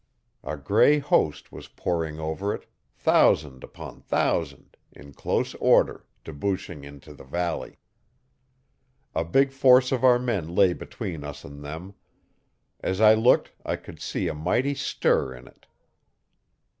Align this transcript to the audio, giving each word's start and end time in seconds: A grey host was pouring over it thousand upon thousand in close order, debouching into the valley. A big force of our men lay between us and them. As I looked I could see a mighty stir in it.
A 0.43 0.57
grey 0.57 0.97
host 0.97 1.51
was 1.51 1.67
pouring 1.67 2.19
over 2.19 2.51
it 2.55 2.65
thousand 2.95 3.63
upon 3.63 4.01
thousand 4.01 4.75
in 4.91 5.13
close 5.13 5.53
order, 5.53 6.07
debouching 6.23 6.83
into 6.83 7.13
the 7.13 7.23
valley. 7.23 7.77
A 9.13 9.23
big 9.23 9.51
force 9.51 9.91
of 9.91 10.03
our 10.03 10.17
men 10.17 10.55
lay 10.55 10.73
between 10.73 11.23
us 11.23 11.45
and 11.45 11.63
them. 11.63 11.93
As 12.79 12.99
I 12.99 13.13
looked 13.13 13.51
I 13.63 13.75
could 13.75 14.01
see 14.01 14.27
a 14.27 14.33
mighty 14.33 14.73
stir 14.73 15.35
in 15.35 15.45
it. 15.45 15.67